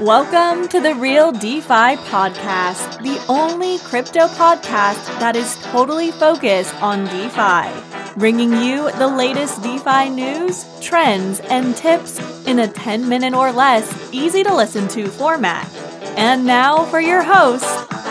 Welcome 0.00 0.68
to 0.68 0.80
the 0.80 0.94
Real 0.94 1.32
DeFi 1.32 1.96
Podcast, 2.06 3.02
the 3.02 3.20
only 3.28 3.78
crypto 3.78 4.28
podcast 4.28 5.04
that 5.18 5.34
is 5.34 5.56
totally 5.72 6.12
focused 6.12 6.72
on 6.80 7.04
DeFi, 7.06 8.16
bringing 8.16 8.52
you 8.52 8.92
the 8.92 9.08
latest 9.08 9.60
DeFi 9.60 10.08
news, 10.10 10.64
trends, 10.80 11.40
and 11.40 11.74
tips 11.76 12.20
in 12.46 12.60
a 12.60 12.68
10 12.68 13.08
minute 13.08 13.34
or 13.34 13.50
less, 13.50 14.12
easy 14.12 14.44
to 14.44 14.54
listen 14.54 14.86
to 14.86 15.08
format. 15.08 15.68
And 16.16 16.46
now 16.46 16.84
for 16.84 17.00
your 17.00 17.24
host, 17.24 17.66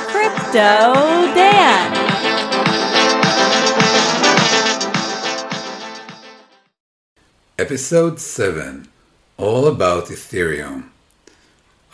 Crypto 0.10 0.92
Dan. 1.36 1.94
Episode 7.58 8.20
7 8.20 8.90
All 9.38 9.68
About 9.68 10.08
Ethereum. 10.08 10.90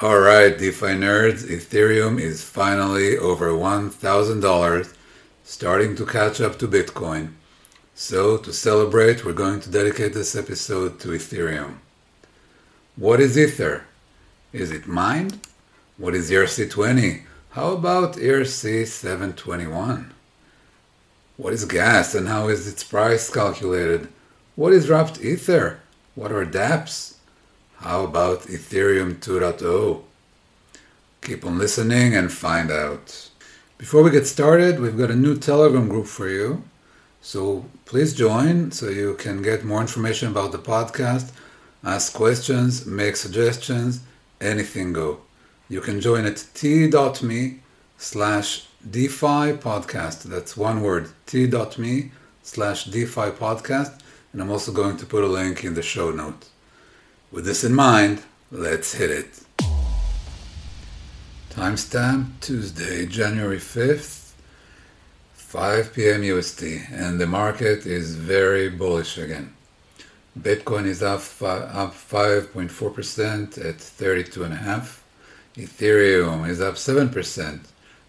Alright, 0.03 0.57
DeFi 0.57 0.87
nerds, 0.87 1.45
Ethereum 1.45 2.19
is 2.19 2.43
finally 2.43 3.17
over 3.17 3.51
$1,000, 3.51 4.93
starting 5.45 5.95
to 5.95 6.05
catch 6.05 6.41
up 6.41 6.59
to 6.59 6.67
Bitcoin. 6.67 7.35
So, 7.95 8.35
to 8.35 8.51
celebrate, 8.51 9.23
we're 9.23 9.31
going 9.31 9.61
to 9.61 9.69
dedicate 9.69 10.13
this 10.13 10.35
episode 10.35 10.99
to 10.99 11.11
Ethereum. 11.11 11.75
What 12.97 13.21
is 13.21 13.37
Ether? 13.37 13.85
Is 14.51 14.71
it 14.71 14.87
mined? 14.89 15.39
What 15.97 16.15
is 16.15 16.29
ERC20? 16.29 17.21
How 17.51 17.71
about 17.71 18.15
ERC721? 18.15 20.09
What 21.37 21.53
is 21.53 21.63
gas 21.63 22.13
and 22.13 22.27
how 22.27 22.49
is 22.49 22.67
its 22.67 22.83
price 22.83 23.29
calculated? 23.29 24.09
What 24.57 24.73
is 24.73 24.89
wrapped 24.89 25.23
ether? 25.23 25.79
What 26.13 26.33
are 26.33 26.45
dApps? 26.45 27.12
How 27.83 28.05
about 28.05 28.43
Ethereum 28.43 29.15
2.0? 29.15 30.03
Keep 31.21 31.45
on 31.45 31.57
listening 31.57 32.15
and 32.15 32.31
find 32.31 32.71
out. 32.71 33.29
Before 33.77 34.01
we 34.01 34.09
get 34.09 34.25
started, 34.25 34.79
we've 34.79 34.97
got 34.97 35.11
a 35.11 35.17
new 35.17 35.37
Telegram 35.37 35.89
group 35.89 36.05
for 36.05 36.29
you. 36.29 36.63
So 37.21 37.65
please 37.83 38.13
join 38.13 38.71
so 38.71 38.87
you 38.87 39.15
can 39.15 39.41
get 39.41 39.65
more 39.65 39.81
information 39.81 40.29
about 40.29 40.53
the 40.53 40.59
podcast, 40.59 41.33
ask 41.83 42.13
questions, 42.13 42.85
make 42.85 43.17
suggestions, 43.17 43.99
anything 44.39 44.93
go. 44.93 45.19
You 45.67 45.81
can 45.81 45.99
join 45.99 46.25
at 46.25 46.45
t.me 46.53 47.59
slash 47.97 48.65
DeFi 48.89 49.57
podcast. 49.59 50.23
That's 50.23 50.55
one 50.55 50.81
word, 50.81 51.09
t.me 51.25 52.11
slash 52.43 52.85
DeFi 52.85 53.31
podcast. 53.31 53.99
And 54.31 54.41
I'm 54.41 54.51
also 54.51 54.71
going 54.71 54.95
to 54.95 55.05
put 55.05 55.25
a 55.25 55.27
link 55.27 55.65
in 55.65 55.73
the 55.73 55.81
show 55.81 56.11
notes. 56.11 56.49
With 57.33 57.45
this 57.45 57.63
in 57.63 57.73
mind, 57.73 58.21
let's 58.51 58.93
hit 58.93 59.09
it. 59.09 59.39
Timestamp 61.49 62.27
Tuesday, 62.41 63.07
January 63.07 63.57
5th, 63.57 64.33
5 65.33 65.93
p.m. 65.95 66.21
USD, 66.21 66.91
and 66.91 67.19
the 67.19 67.25
market 67.25 67.87
is 67.87 68.17
very 68.17 68.69
bullish 68.69 69.17
again. 69.17 69.55
Bitcoin 70.39 70.85
is 70.85 71.01
up, 71.01 71.21
up 71.41 71.95
5.4% 71.95 73.57
at 73.57 73.77
32.5. 73.77 74.99
Ethereum 75.55 76.47
is 76.47 76.61
up 76.61 76.75
7% 76.75 77.61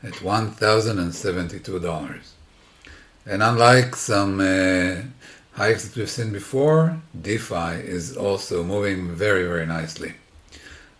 at 0.03 0.13
$1,072. 0.13 2.21
And 3.25 3.43
unlike 3.43 3.97
some 3.97 4.39
uh, 4.39 4.97
hikes 5.55 5.87
that 5.87 5.97
we've 5.97 6.11
seen 6.11 6.33
before, 6.33 7.01
DeFi 7.21 7.81
is 7.87 8.17
also 8.17 8.65
moving 8.65 9.11
very, 9.11 9.45
very 9.45 9.67
nicely. 9.67 10.15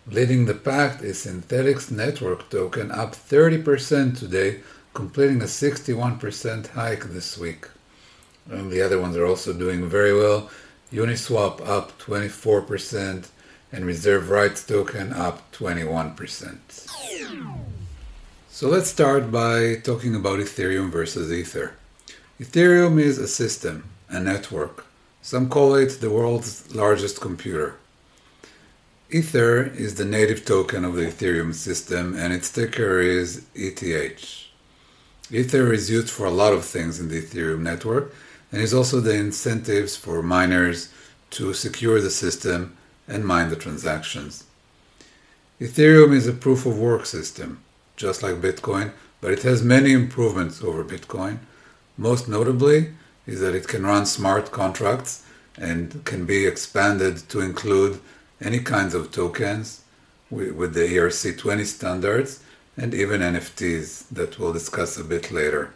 Leading 0.07 0.45
the 0.45 0.53
pack 0.53 1.01
is 1.01 1.25
Synthetix 1.25 1.91
Network 1.91 2.49
token 2.49 2.89
up 2.91 3.13
30% 3.13 4.17
today, 4.17 4.61
completing 4.93 5.41
a 5.41 5.45
61% 5.45 6.67
hike 6.67 7.05
this 7.05 7.37
week. 7.37 7.67
And 8.49 8.71
the 8.71 8.81
other 8.81 9.01
ones 9.01 9.17
are 9.17 9.25
also 9.25 9.51
doing 9.51 9.89
very 9.89 10.13
well. 10.13 10.49
Uniswap 10.91 11.67
up 11.67 11.99
24% 11.99 13.27
and 13.73 13.85
Reserve 13.85 14.29
Rights 14.29 14.65
token 14.65 15.11
up 15.11 15.51
21%. 15.51 16.57
So 18.47 18.69
let's 18.69 18.89
start 18.89 19.31
by 19.31 19.75
talking 19.83 20.15
about 20.15 20.39
Ethereum 20.39 20.91
versus 20.91 21.33
Ether. 21.33 21.73
Ethereum 22.39 23.01
is 23.01 23.17
a 23.17 23.27
system 23.27 23.89
a 24.09 24.19
network. 24.19 24.85
Some 25.21 25.49
call 25.49 25.75
it 25.75 26.01
the 26.01 26.09
world's 26.09 26.73
largest 26.75 27.19
computer. 27.19 27.75
Ether 29.09 29.63
is 29.63 29.95
the 29.95 30.05
native 30.05 30.45
token 30.45 30.83
of 30.83 30.95
the 30.95 31.03
Ethereum 31.03 31.53
system 31.53 32.15
and 32.15 32.33
its 32.33 32.51
ticker 32.51 32.99
is 32.99 33.45
ETH. 33.55 34.45
Ether 35.31 35.73
is 35.73 35.89
used 35.89 36.09
for 36.09 36.25
a 36.25 36.31
lot 36.31 36.53
of 36.53 36.65
things 36.65 36.99
in 36.99 37.09
the 37.09 37.21
Ethereum 37.21 37.61
network 37.61 38.13
and 38.51 38.61
is 38.61 38.73
also 38.73 38.99
the 38.99 39.13
incentives 39.13 39.95
for 39.95 40.21
miners 40.21 40.89
to 41.31 41.53
secure 41.53 41.99
the 41.99 42.11
system 42.11 42.75
and 43.07 43.25
mine 43.25 43.49
the 43.49 43.55
transactions. 43.55 44.43
Ethereum 45.59 46.13
is 46.13 46.27
a 46.27 46.33
proof 46.33 46.65
of 46.65 46.77
work 46.77 47.05
system, 47.05 47.63
just 47.95 48.21
like 48.21 48.35
Bitcoin, 48.35 48.91
but 49.21 49.31
it 49.31 49.43
has 49.43 49.63
many 49.63 49.93
improvements 49.93 50.63
over 50.63 50.83
Bitcoin. 50.83 51.39
Most 51.97 52.27
notably, 52.27 52.91
is 53.27 53.39
that 53.39 53.55
it 53.55 53.67
can 53.67 53.85
run 53.85 54.05
smart 54.05 54.51
contracts 54.51 55.23
and 55.57 56.03
can 56.05 56.25
be 56.25 56.45
expanded 56.45 57.17
to 57.29 57.41
include 57.41 57.99
any 58.41 58.59
kinds 58.59 58.93
of 58.93 59.11
tokens 59.11 59.81
with, 60.29 60.73
the 60.73 60.81
ERC20 60.81 61.65
standards 61.65 62.43
and 62.77 62.93
even 62.93 63.21
NFTs 63.21 64.09
that 64.09 64.37
we'll 64.37 64.53
discuss 64.53 64.97
a 64.97 65.03
bit 65.03 65.31
later. 65.31 65.73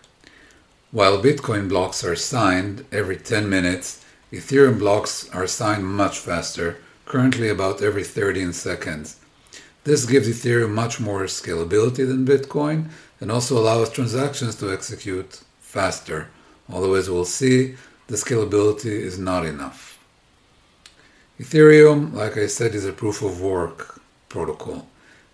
While 0.91 1.23
Bitcoin 1.23 1.69
blocks 1.69 2.03
are 2.03 2.15
signed 2.15 2.85
every 2.91 3.15
10 3.15 3.49
minutes, 3.49 4.03
Ethereum 4.31 4.79
blocks 4.79 5.29
are 5.31 5.47
signed 5.47 5.85
much 5.85 6.19
faster, 6.19 6.77
currently 7.05 7.49
about 7.49 7.81
every 7.81 8.03
13 8.03 8.53
seconds. 8.53 9.19
This 9.83 10.05
gives 10.05 10.27
Ethereum 10.27 10.71
much 10.71 10.99
more 10.99 11.23
scalability 11.23 12.07
than 12.07 12.25
Bitcoin 12.25 12.89
and 13.21 13.31
also 13.31 13.57
allows 13.57 13.89
transactions 13.89 14.55
to 14.55 14.71
execute 14.71 15.41
faster 15.59 16.27
although 16.71 16.95
as 16.95 17.09
we'll 17.09 17.25
see, 17.25 17.75
the 18.07 18.15
scalability 18.15 18.85
is 18.85 19.17
not 19.19 19.45
enough. 19.45 19.99
Ethereum, 21.39 22.13
like 22.13 22.37
I 22.37 22.47
said, 22.47 22.75
is 22.75 22.85
a 22.85 22.91
proof 22.91 23.21
of 23.21 23.39
work 23.41 24.01
protocol. 24.27 24.87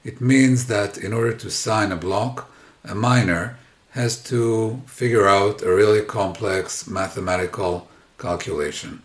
It 0.04 0.22
means 0.22 0.68
that 0.68 0.98
in 0.98 1.14
order 1.14 1.34
to 1.34 1.50
sign 1.50 1.92
a 1.92 1.96
block, 1.96 2.52
a 2.84 2.94
miner 2.94 3.58
has 3.92 4.22
to 4.26 4.82
figure 4.86 5.28
out 5.28 5.64
a 5.64 5.74
really 5.74 6.02
complex 6.02 6.88
mathematical 6.88 7.88
calculation. 8.20 9.02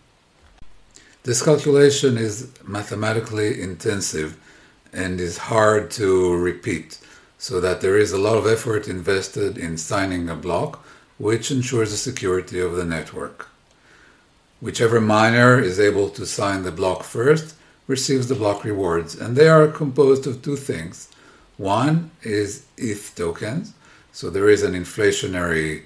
This 1.23 1.41
calculation 1.41 2.17
is 2.17 2.49
mathematically 2.65 3.61
intensive 3.61 4.37
and 4.93 5.19
is 5.19 5.37
hard 5.37 5.91
to 5.91 6.35
repeat, 6.35 6.99
so 7.37 7.61
that 7.61 7.81
there 7.81 7.97
is 7.97 8.11
a 8.11 8.17
lot 8.17 8.37
of 8.37 8.45
effort 8.45 8.87
invested 8.87 9.57
in 9.57 9.77
signing 9.77 10.29
a 10.29 10.35
block 10.35 10.85
which 11.21 11.51
ensures 11.51 11.91
the 11.91 11.97
security 11.97 12.59
of 12.59 12.73
the 12.75 12.83
network. 12.83 13.47
Whichever 14.59 14.99
miner 14.99 15.59
is 15.59 15.79
able 15.79 16.09
to 16.09 16.25
sign 16.25 16.63
the 16.63 16.71
block 16.71 17.03
first 17.03 17.53
receives 17.85 18.27
the 18.27 18.41
block 18.43 18.63
rewards, 18.63 19.13
and 19.13 19.35
they 19.35 19.47
are 19.47 19.67
composed 19.67 20.25
of 20.25 20.41
two 20.41 20.55
things. 20.55 21.09
One 21.57 22.09
is 22.23 22.65
ETH 22.75 23.13
tokens, 23.15 23.73
so 24.11 24.31
there 24.31 24.49
is 24.49 24.63
an 24.63 24.73
inflationary 24.73 25.83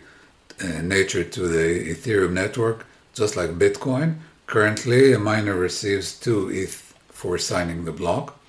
uh, 0.64 0.82
nature 0.82 1.26
to 1.26 1.42
the 1.50 1.94
Ethereum 1.94 2.32
network, 2.32 2.86
just 3.14 3.36
like 3.36 3.60
Bitcoin. 3.60 4.20
Currently, 4.48 5.12
a 5.12 5.20
miner 5.20 5.56
receives 5.56 6.18
two 6.18 6.50
ETH 6.50 6.94
for 7.10 7.38
signing 7.38 7.84
the 7.84 7.92
block. 7.92 8.40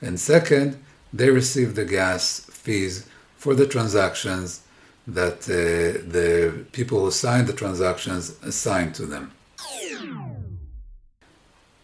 And 0.00 0.18
second, 0.18 0.82
they 1.12 1.30
receive 1.30 1.76
the 1.76 1.84
gas 1.84 2.40
fees 2.50 3.06
for 3.36 3.54
the 3.54 3.68
transactions 3.68 4.62
that 5.06 5.38
uh, 5.48 6.06
the 6.10 6.64
people 6.72 7.00
who 7.00 7.10
signed 7.10 7.46
the 7.46 7.52
transactions 7.52 8.36
assigned 8.42 8.94
to 8.94 9.06
them. 9.06 9.32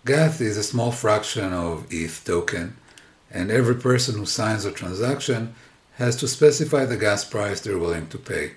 Gas 0.06 0.40
is 0.40 0.56
a 0.56 0.62
small 0.62 0.92
fraction 0.92 1.52
of 1.52 1.86
ETH 1.90 2.24
token, 2.24 2.76
and 3.30 3.50
every 3.50 3.74
person 3.74 4.16
who 4.16 4.24
signs 4.24 4.64
a 4.64 4.72
transaction 4.72 5.54
has 5.96 6.16
to 6.16 6.28
specify 6.28 6.84
the 6.84 6.96
gas 6.96 7.24
price 7.24 7.60
they're 7.60 7.76
willing 7.76 8.06
to 8.08 8.18
pay. 8.18 8.52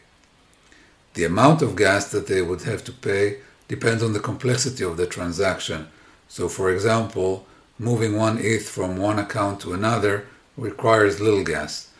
The 1.15 1.25
amount 1.25 1.61
of 1.61 1.75
gas 1.75 2.09
that 2.11 2.27
they 2.27 2.41
would 2.41 2.61
have 2.61 2.83
to 2.85 2.91
pay 2.91 3.39
depends 3.67 4.01
on 4.03 4.13
the 4.13 4.19
complexity 4.19 4.83
of 4.83 4.95
the 4.95 5.07
transaction. 5.07 5.87
So, 6.29 6.47
for 6.47 6.71
example, 6.71 7.45
moving 7.77 8.15
one 8.15 8.37
ETH 8.37 8.69
from 8.69 8.95
one 8.95 9.19
account 9.19 9.59
to 9.61 9.73
another 9.73 10.27
requires 10.55 11.19
little 11.19 11.43
gas 11.43 11.90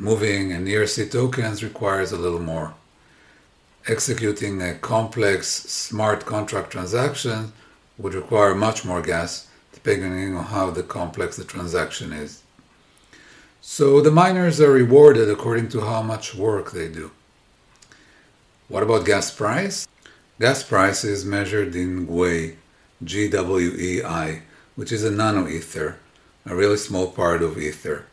moving 0.00 0.50
an 0.50 0.64
ERC 0.64 1.12
tokens 1.12 1.62
requires 1.62 2.10
a 2.10 2.16
little 2.16 2.40
more. 2.40 2.72
Executing 3.86 4.62
a 4.62 4.74
complex 4.74 5.46
smart 5.48 6.24
contract 6.24 6.70
transaction 6.70 7.52
would 7.98 8.14
require 8.14 8.54
much 8.54 8.82
more 8.82 9.02
gas, 9.02 9.48
depending 9.74 10.34
on 10.34 10.44
how 10.44 10.70
the 10.70 10.82
complex 10.82 11.36
the 11.36 11.44
transaction 11.44 12.14
is. 12.14 12.42
So 13.60 14.00
the 14.00 14.10
miners 14.10 14.58
are 14.58 14.72
rewarded 14.72 15.28
according 15.28 15.68
to 15.70 15.82
how 15.82 16.00
much 16.00 16.34
work 16.34 16.72
they 16.72 16.88
do. 16.88 17.10
What 18.68 18.82
about 18.82 19.04
gas 19.04 19.30
price? 19.30 19.86
Gas 20.40 20.62
price 20.62 21.04
is 21.04 21.26
measured 21.26 21.76
in 21.76 22.06
GWEI, 22.06 22.56
G-W-E-I, 23.04 24.42
which 24.76 24.92
is 24.92 25.04
a 25.04 25.10
nano 25.10 25.46
ether, 25.46 25.98
a 26.46 26.56
really 26.56 26.78
small 26.78 27.08
part 27.08 27.42
of 27.42 27.58
ether. 27.58 28.06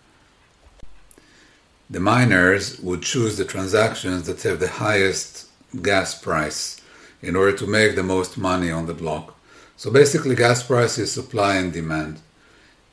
The 1.89 2.00
miners 2.01 2.80
would 2.80 3.01
choose 3.01 3.38
the 3.38 3.45
transactions 3.45 4.28
that 4.28 4.44
have 4.44 4.60
the 4.60 4.68
highest 4.68 5.48
gas 5.81 6.19
price 6.19 6.81
in 7.22 7.36
order 7.36 7.56
to 7.57 7.66
make 7.66 7.95
the 7.95 8.04
most 8.04 8.38
money 8.38 8.69
on 8.69 8.88
the 8.88 8.94
block. 8.94 9.38
So 9.78 9.89
basically, 9.89 10.36
gas 10.36 10.63
price 10.63 10.98
is 10.98 11.12
supply 11.12 11.56
and 11.56 11.72
demand. 11.72 12.19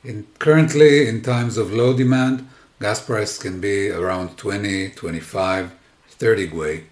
In, 0.03 0.27
currently, 0.39 1.09
in 1.09 1.21
times 1.23 1.57
of 1.57 1.73
low 1.73 1.95
demand, 1.95 2.47
gas 2.79 3.01
price 3.01 3.37
can 3.37 3.59
be 3.59 3.89
around 3.89 4.37
20, 4.37 4.91
25, 4.91 5.73
30 6.07 6.49
GWEI. 6.49 6.83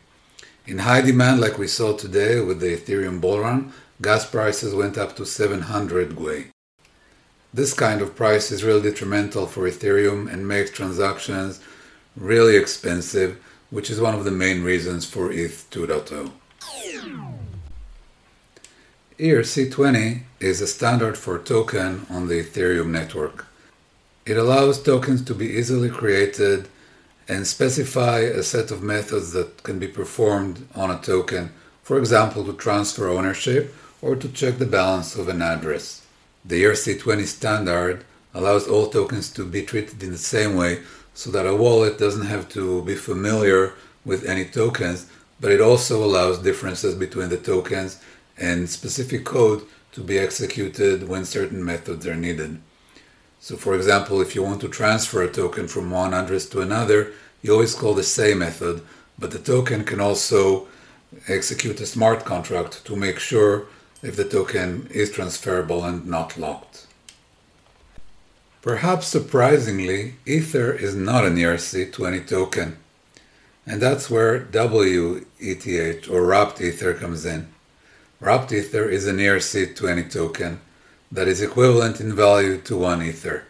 In 0.65 0.79
high 0.79 1.01
demand, 1.01 1.39
like 1.39 1.57
we 1.57 1.67
saw 1.67 1.95
today 1.95 2.41
with 2.41 2.59
the 2.59 2.75
Ethereum 2.75 3.21
bull 3.21 3.39
run, 3.39 3.71
gas 4.01 4.29
prices 4.29 4.75
went 4.75 4.97
up 4.97 5.15
to 5.15 5.25
700 5.25 6.15
GWEI. 6.15 6.49
This 7.53 7.73
kind 7.73 8.01
of 8.01 8.15
price 8.15 8.51
is 8.51 8.63
really 8.63 8.81
detrimental 8.81 9.45
for 9.45 9.69
Ethereum 9.69 10.31
and 10.31 10.47
makes 10.47 10.71
transactions 10.71 11.61
really 12.15 12.55
expensive, 12.55 13.41
which 13.69 13.89
is 13.89 13.99
one 13.99 14.15
of 14.15 14.23
the 14.23 14.31
main 14.31 14.63
reasons 14.63 15.05
for 15.05 15.31
ETH 15.31 15.67
2.0. 15.71 16.31
ERC20 19.19 20.21
is 20.39 20.59
a 20.59 20.67
standard 20.67 21.17
for 21.17 21.37
token 21.37 22.05
on 22.09 22.27
the 22.27 22.43
Ethereum 22.43 22.87
network. 22.87 23.45
It 24.25 24.37
allows 24.37 24.81
tokens 24.81 25.23
to 25.25 25.35
be 25.35 25.47
easily 25.47 25.89
created 25.89 26.67
and 27.27 27.45
specify 27.47 28.19
a 28.19 28.43
set 28.43 28.71
of 28.71 28.81
methods 28.81 29.31
that 29.33 29.63
can 29.63 29.79
be 29.79 29.87
performed 29.87 30.67
on 30.75 30.91
a 30.91 30.99
token, 30.99 31.51
for 31.83 31.97
example, 31.97 32.43
to 32.45 32.53
transfer 32.53 33.07
ownership 33.07 33.73
or 34.01 34.15
to 34.15 34.27
check 34.29 34.57
the 34.57 34.65
balance 34.65 35.15
of 35.15 35.29
an 35.29 35.41
address. 35.41 36.05
The 36.43 36.63
ERC20 36.63 37.25
standard 37.25 38.03
allows 38.33 38.67
all 38.67 38.87
tokens 38.87 39.29
to 39.33 39.45
be 39.45 39.63
treated 39.63 40.01
in 40.03 40.11
the 40.11 40.17
same 40.17 40.55
way 40.55 40.79
so 41.13 41.29
that 41.31 41.47
a 41.47 41.55
wallet 41.55 41.97
doesn't 41.97 42.25
have 42.25 42.49
to 42.49 42.83
be 42.83 42.95
familiar 42.95 43.73
with 44.05 44.25
any 44.25 44.45
tokens, 44.45 45.09
but 45.39 45.51
it 45.51 45.61
also 45.61 46.03
allows 46.03 46.39
differences 46.39 46.95
between 46.95 47.29
the 47.29 47.37
tokens 47.37 48.01
and 48.37 48.69
specific 48.69 49.23
code 49.23 49.63
to 49.91 50.01
be 50.01 50.17
executed 50.17 51.07
when 51.07 51.25
certain 51.25 51.63
methods 51.63 52.07
are 52.07 52.15
needed. 52.15 52.59
So, 53.39 53.57
for 53.57 53.75
example, 53.75 54.21
if 54.21 54.35
you 54.35 54.43
want 54.43 54.61
to 54.61 54.69
transfer 54.69 55.21
a 55.21 55.31
token 55.31 55.67
from 55.67 55.91
one 55.91 56.13
address 56.13 56.47
to 56.49 56.61
another, 56.61 57.11
you 57.41 57.51
always 57.51 57.75
call 57.75 57.93
the 57.93 58.03
same 58.03 58.39
method, 58.39 58.81
but 59.19 59.31
the 59.31 59.39
token 59.39 59.83
can 59.83 59.99
also 59.99 60.67
execute 61.27 61.79
a 61.81 61.85
smart 61.85 62.25
contract 62.25 62.85
to 62.85 62.95
make 62.95 63.19
sure 63.19 63.65
if 64.01 64.15
the 64.15 64.23
token 64.23 64.87
is 64.91 65.11
transferable 65.11 65.83
and 65.83 66.07
not 66.07 66.37
locked. 66.37 66.87
Perhaps 68.63 69.07
surprisingly, 69.07 70.15
Ether 70.25 70.71
is 70.71 70.95
not 70.95 71.25
an 71.25 71.35
ERC20 71.35 72.25
token, 72.25 72.77
and 73.67 73.81
that's 73.81 74.09
where 74.09 74.47
WETH 74.53 76.09
or 76.09 76.25
wrapped 76.25 76.61
Ether 76.61 76.93
comes 76.93 77.25
in. 77.25 77.49
Wrapped 78.21 78.53
Ether 78.53 78.87
is 78.87 79.05
an 79.05 79.17
ERC20 79.17 80.09
token 80.09 80.61
that 81.11 81.27
is 81.27 81.41
equivalent 81.41 81.99
in 81.99 82.15
value 82.15 82.57
to 82.59 82.77
one 82.77 83.03
Ether. 83.03 83.43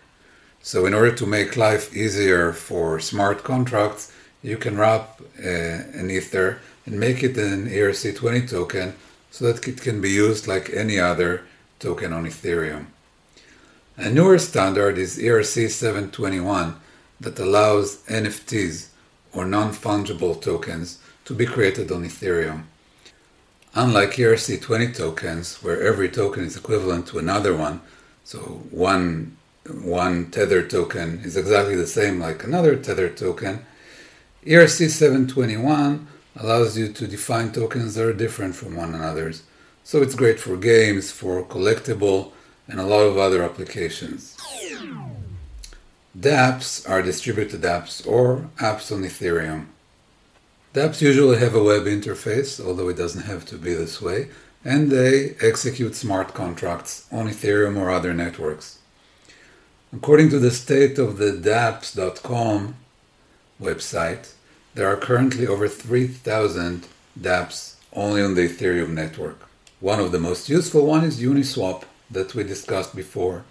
So, 0.63 0.87
in 0.87 0.95
order 0.95 1.11
to 1.11 1.27
make 1.27 1.57
life 1.57 1.95
easier 1.95 2.51
for 2.51 2.99
smart 2.99 3.43
contracts, 3.43 4.11
you 4.41 4.57
can 4.57 4.79
wrap 4.79 5.21
uh, 5.21 5.47
an 5.47 6.09
Ether 6.09 6.59
and 6.87 6.99
make 6.99 7.21
it 7.21 7.37
an 7.37 7.69
ERC20 7.69 8.49
token 8.49 8.95
so 9.29 9.45
that 9.45 9.67
it 9.67 9.79
can 9.79 10.01
be 10.01 10.09
used 10.09 10.47
like 10.47 10.71
any 10.73 10.97
other 10.99 11.43
token 11.77 12.13
on 12.13 12.25
Ethereum. 12.25 12.87
A 13.95 14.09
newer 14.09 14.39
standard 14.39 14.97
is 14.97 15.19
ERC 15.19 15.69
721 15.69 16.75
that 17.19 17.37
allows 17.37 17.97
NFTs 18.07 18.87
or 19.31 19.45
non 19.45 19.71
fungible 19.71 20.41
tokens 20.41 20.97
to 21.25 21.35
be 21.35 21.45
created 21.45 21.91
on 21.91 22.03
Ethereum. 22.03 22.63
Unlike 23.75 24.13
ERC20 24.13 24.95
tokens, 24.97 25.61
where 25.61 25.79
every 25.79 26.09
token 26.09 26.43
is 26.43 26.57
equivalent 26.57 27.05
to 27.07 27.19
another 27.19 27.55
one, 27.55 27.81
so 28.23 28.39
one, 28.71 29.37
one 29.67 30.31
Tether 30.31 30.67
token 30.67 31.19
is 31.23 31.37
exactly 31.37 31.75
the 31.75 31.85
same 31.85 32.19
like 32.19 32.43
another 32.43 32.75
Tether 32.75 33.09
token, 33.09 33.63
ERC 34.43 34.89
721 34.89 36.07
allows 36.37 36.75
you 36.75 36.91
to 36.91 37.07
define 37.07 37.51
tokens 37.51 37.93
that 37.93 38.05
are 38.05 38.13
different 38.13 38.55
from 38.55 38.75
one 38.75 38.95
another. 38.95 39.33
So 39.83 40.01
it's 40.01 40.15
great 40.15 40.39
for 40.39 40.57
games, 40.57 41.11
for 41.11 41.43
collectible, 41.45 42.31
and 42.67 42.79
a 42.79 42.85
lot 42.85 43.01
of 43.01 43.17
other 43.17 43.43
applications. 43.43 44.37
dApps 46.17 46.87
are 46.89 47.01
distributed 47.01 47.61
apps 47.61 48.05
or 48.07 48.49
apps 48.57 48.91
on 48.91 49.03
Ethereum 49.03 49.67
dApps 50.73 51.01
usually 51.01 51.37
have 51.37 51.53
a 51.53 51.63
web 51.63 51.83
interface, 51.83 52.63
although 52.63 52.89
it 52.89 52.97
doesn't 52.97 53.25
have 53.25 53.45
to 53.45 53.57
be 53.57 53.73
this 53.73 54.01
way, 54.01 54.29
and 54.65 54.89
they 54.89 55.35
execute 55.39 55.93
smart 55.93 56.33
contracts 56.33 57.05
on 57.11 57.27
Ethereum 57.27 57.77
or 57.77 57.91
other 57.91 58.13
networks. 58.13 58.79
According 59.93 60.29
to 60.31 60.39
the 60.39 60.49
state 60.49 60.97
of 60.97 61.17
the 61.19 61.31
dApps.com 61.31 62.75
website, 63.61 64.33
there 64.73 64.87
are 64.87 64.97
currently 64.97 65.45
over 65.45 65.67
3,000 65.67 66.87
dApps 67.19 67.75
only 67.93 68.23
on 68.23 68.33
the 68.33 68.49
Ethereum 68.49 68.89
network. 68.89 69.47
One 69.79 69.99
of 69.99 70.11
the 70.11 70.19
most 70.19 70.49
useful 70.49 70.87
one 70.87 71.03
is 71.03 71.21
Uniswap 71.21 71.83
that 72.13 72.33
we 72.35 72.43
discussed 72.43 72.95
before. 72.95 73.43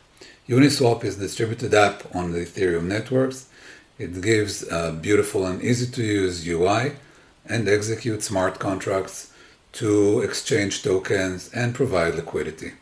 Uniswap 0.49 1.05
is 1.05 1.17
a 1.17 1.21
distributed 1.21 1.73
app 1.75 2.03
on 2.15 2.33
the 2.33 2.41
Ethereum 2.41 2.85
networks. 2.85 3.47
It 3.99 4.21
gives 4.21 4.67
a 4.69 4.93
beautiful 4.93 5.47
and 5.47 5.63
easy 5.63 5.91
to 5.93 6.03
use 6.03 6.47
UI 6.47 6.93
and 7.47 7.69
execute 7.69 8.23
smart 8.23 8.59
contracts 8.59 9.33
to 9.73 10.21
exchange 10.21 10.83
tokens 10.83 11.51
and 11.55 11.75
provide 11.75 12.15
liquidity. 12.15 12.73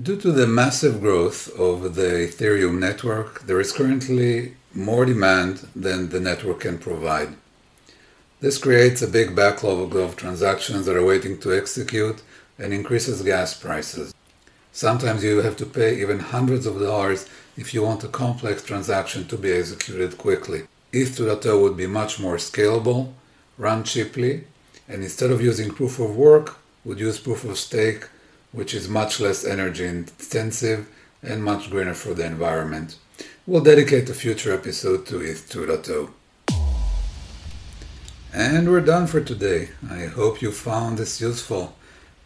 Due 0.00 0.16
to 0.16 0.32
the 0.32 0.46
massive 0.46 1.00
growth 1.00 1.48
of 1.58 1.94
the 1.94 2.28
Ethereum 2.28 2.78
network, 2.78 3.42
there 3.46 3.60
is 3.60 3.72
currently 3.72 4.56
more 4.74 5.04
demand 5.04 5.68
than 5.76 6.08
the 6.08 6.20
network 6.20 6.60
can 6.60 6.78
provide. 6.78 7.36
This 8.40 8.58
creates 8.58 9.00
a 9.02 9.06
big 9.06 9.36
backlog 9.36 9.94
of 9.94 10.16
transactions 10.16 10.86
that 10.86 10.96
are 10.96 11.04
waiting 11.04 11.38
to 11.38 11.56
execute 11.56 12.22
and 12.58 12.72
increases 12.72 13.22
gas 13.22 13.54
prices. 13.54 14.12
Sometimes 14.76 15.22
you 15.22 15.40
have 15.40 15.56
to 15.58 15.66
pay 15.66 16.00
even 16.00 16.18
hundreds 16.18 16.66
of 16.66 16.80
dollars 16.80 17.28
if 17.56 17.72
you 17.72 17.84
want 17.84 18.02
a 18.02 18.08
complex 18.08 18.60
transaction 18.60 19.24
to 19.28 19.36
be 19.36 19.52
executed 19.52 20.18
quickly. 20.18 20.62
ETH 20.92 21.16
2.0 21.16 21.62
would 21.62 21.76
be 21.76 21.86
much 21.86 22.18
more 22.18 22.38
scalable 22.38 23.12
run 23.56 23.84
cheaply, 23.84 24.42
and 24.88 25.04
instead 25.04 25.30
of 25.30 25.40
using 25.40 25.70
proof 25.70 26.00
of 26.00 26.16
work, 26.16 26.58
would 26.84 26.98
use 26.98 27.20
proof 27.20 27.44
of 27.44 27.56
stake, 27.56 28.08
which 28.50 28.74
is 28.74 28.88
much 28.88 29.20
less 29.20 29.44
energy 29.44 29.86
intensive 29.86 30.88
and 31.22 31.44
much 31.44 31.70
greener 31.70 31.94
for 31.94 32.12
the 32.12 32.26
environment. 32.26 32.98
We'll 33.46 33.62
dedicate 33.62 34.10
a 34.10 34.14
future 34.14 34.52
episode 34.52 35.06
to 35.06 35.20
ETH 35.20 35.48
2.0. 35.48 36.10
And 38.32 38.68
we're 38.68 38.80
done 38.80 39.06
for 39.06 39.20
today. 39.20 39.68
I 39.88 40.06
hope 40.06 40.42
you 40.42 40.50
found 40.50 40.98
this 40.98 41.20
useful. 41.20 41.76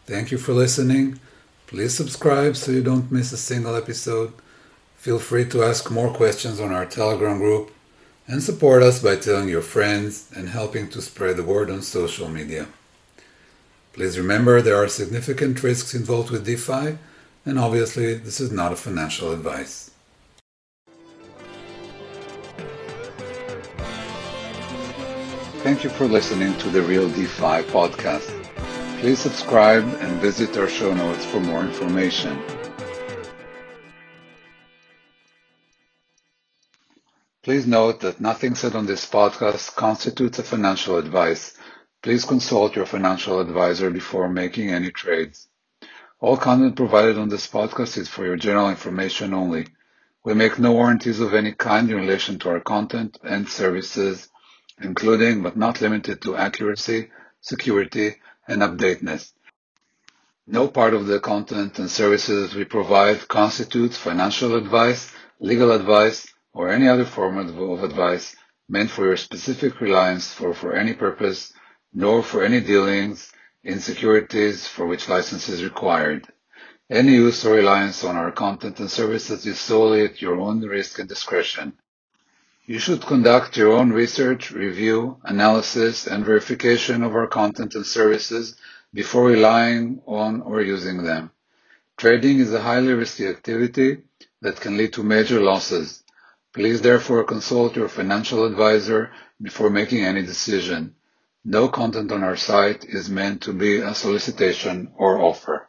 Thank 0.06 0.30
you 0.30 0.38
for 0.38 0.54
listening. 0.54 1.20
Please 1.68 1.94
subscribe 1.94 2.56
so 2.56 2.72
you 2.72 2.82
don't 2.82 3.12
miss 3.12 3.30
a 3.30 3.36
single 3.36 3.76
episode. 3.76 4.32
Feel 4.96 5.18
free 5.18 5.44
to 5.50 5.62
ask 5.62 5.90
more 5.90 6.08
questions 6.08 6.60
on 6.60 6.72
our 6.72 6.86
Telegram 6.86 7.36
group 7.36 7.70
and 8.26 8.42
support 8.42 8.82
us 8.82 9.02
by 9.02 9.16
telling 9.16 9.50
your 9.50 9.60
friends 9.60 10.30
and 10.34 10.48
helping 10.48 10.88
to 10.88 11.02
spread 11.02 11.36
the 11.36 11.42
word 11.42 11.70
on 11.70 11.82
social 11.82 12.26
media. 12.26 12.68
Please 13.92 14.16
remember 14.16 14.62
there 14.62 14.82
are 14.82 14.88
significant 14.88 15.62
risks 15.62 15.94
involved 15.94 16.30
with 16.30 16.46
DeFi, 16.46 16.96
and 17.44 17.58
obviously, 17.58 18.14
this 18.14 18.40
is 18.40 18.50
not 18.50 18.72
a 18.72 18.76
financial 18.76 19.30
advice. 19.30 19.90
Thank 25.62 25.84
you 25.84 25.90
for 25.90 26.06
listening 26.06 26.56
to 26.60 26.70
the 26.70 26.80
Real 26.80 27.10
DeFi 27.10 27.62
podcast. 27.68 28.48
Please 29.00 29.20
subscribe 29.20 29.84
and 30.00 30.20
visit 30.20 30.56
our 30.56 30.68
show 30.68 30.92
notes 30.92 31.24
for 31.24 31.38
more 31.38 31.60
information. 31.60 32.36
Please 37.44 37.64
note 37.64 38.00
that 38.00 38.20
nothing 38.20 38.56
said 38.56 38.74
on 38.74 38.86
this 38.86 39.08
podcast 39.08 39.76
constitutes 39.76 40.40
a 40.40 40.42
financial 40.42 40.98
advice. 40.98 41.56
Please 42.02 42.24
consult 42.24 42.74
your 42.74 42.86
financial 42.86 43.38
advisor 43.38 43.88
before 43.88 44.28
making 44.28 44.70
any 44.70 44.90
trades. 44.90 45.46
All 46.18 46.36
content 46.36 46.74
provided 46.74 47.18
on 47.18 47.28
this 47.28 47.46
podcast 47.46 47.98
is 47.98 48.08
for 48.08 48.26
your 48.26 48.36
general 48.36 48.68
information 48.68 49.32
only. 49.32 49.68
We 50.24 50.34
make 50.34 50.58
no 50.58 50.72
warranties 50.72 51.20
of 51.20 51.34
any 51.34 51.52
kind 51.52 51.88
in 51.88 51.96
relation 51.96 52.40
to 52.40 52.48
our 52.48 52.60
content 52.60 53.16
and 53.22 53.48
services, 53.48 54.28
including 54.82 55.44
but 55.44 55.56
not 55.56 55.80
limited 55.80 56.20
to 56.22 56.34
accuracy, 56.34 57.10
security, 57.40 58.16
and 58.48 58.62
updateness. 58.62 59.32
No 60.46 60.66
part 60.66 60.94
of 60.94 61.06
the 61.06 61.20
content 61.20 61.78
and 61.78 61.90
services 61.90 62.54
we 62.54 62.64
provide 62.64 63.28
constitutes 63.28 63.98
financial 63.98 64.56
advice, 64.56 65.12
legal 65.40 65.70
advice, 65.72 66.26
or 66.54 66.70
any 66.70 66.88
other 66.88 67.04
form 67.04 67.36
of 67.36 67.84
advice 67.84 68.34
meant 68.68 68.90
for 68.90 69.04
your 69.04 69.16
specific 69.16 69.80
reliance 69.80 70.32
for, 70.32 70.54
for 70.54 70.74
any 70.74 70.94
purpose, 70.94 71.52
nor 71.92 72.22
for 72.22 72.42
any 72.42 72.60
dealings 72.60 73.30
in 73.62 73.80
securities 73.80 74.66
for 74.66 74.86
which 74.86 75.08
license 75.08 75.48
is 75.48 75.62
required. 75.62 76.26
Any 76.90 77.12
use 77.12 77.44
or 77.44 77.54
reliance 77.54 78.02
on 78.02 78.16
our 78.16 78.32
content 78.32 78.80
and 78.80 78.90
services 78.90 79.44
is 79.44 79.60
solely 79.60 80.04
at 80.04 80.22
your 80.22 80.40
own 80.40 80.62
risk 80.62 80.98
and 80.98 81.08
discretion. 81.08 81.74
You 82.68 82.78
should 82.78 83.00
conduct 83.00 83.56
your 83.56 83.72
own 83.72 83.94
research, 83.94 84.50
review, 84.50 85.16
analysis, 85.24 86.06
and 86.06 86.22
verification 86.22 87.02
of 87.02 87.14
our 87.14 87.26
content 87.26 87.74
and 87.74 87.86
services 87.86 88.56
before 88.92 89.24
relying 89.24 90.02
on 90.06 90.42
or 90.42 90.60
using 90.60 91.02
them. 91.02 91.30
Trading 91.96 92.40
is 92.40 92.52
a 92.52 92.60
highly 92.60 92.92
risky 92.92 93.26
activity 93.26 94.02
that 94.42 94.60
can 94.60 94.76
lead 94.76 94.92
to 94.92 95.02
major 95.02 95.40
losses. 95.40 96.02
Please 96.52 96.82
therefore 96.82 97.24
consult 97.24 97.74
your 97.74 97.88
financial 97.88 98.44
advisor 98.44 99.12
before 99.40 99.70
making 99.70 100.04
any 100.04 100.20
decision. 100.20 100.94
No 101.46 101.68
content 101.70 102.12
on 102.12 102.22
our 102.22 102.36
site 102.36 102.84
is 102.84 103.08
meant 103.08 103.40
to 103.44 103.54
be 103.54 103.78
a 103.78 103.94
solicitation 103.94 104.92
or 104.98 105.18
offer. 105.18 105.67